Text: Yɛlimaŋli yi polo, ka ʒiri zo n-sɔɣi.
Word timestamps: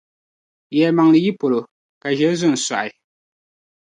Yɛlimaŋli 0.77 1.19
yi 1.25 1.31
polo, 1.39 1.59
ka 2.01 2.07
ʒiri 2.17 2.35
zo 2.41 2.47
n-sɔɣi. 2.49 2.89